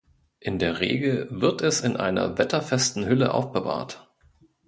In 0.39 0.57
der 0.57 0.79
Regel 0.79 1.27
wird 1.29 1.61
es 1.61 1.81
in 1.81 1.95
einer 1.95 2.39
wetterfesten 2.39 3.05
Hülle 3.05 3.35
aufbewahrt. 3.35 4.09